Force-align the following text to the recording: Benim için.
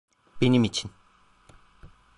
Benim 0.41 0.63
için. 0.63 0.91